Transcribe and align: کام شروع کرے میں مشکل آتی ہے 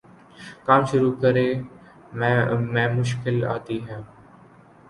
کام 0.65 0.81
شروع 0.91 1.11
کرے 1.21 1.47
میں 2.71 2.87
مشکل 2.97 3.43
آتی 3.55 3.77
ہے 3.87 3.97